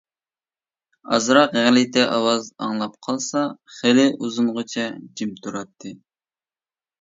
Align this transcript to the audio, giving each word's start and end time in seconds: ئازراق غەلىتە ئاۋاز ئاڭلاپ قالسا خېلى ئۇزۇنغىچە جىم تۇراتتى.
ئازراق 1.17 1.51
غەلىتە 1.65 2.05
ئاۋاز 2.13 2.47
ئاڭلاپ 2.67 2.95
قالسا 3.09 3.43
خېلى 3.75 4.07
ئۇزۇنغىچە 4.21 4.87
جىم 5.23 5.37
تۇراتتى. 5.45 5.95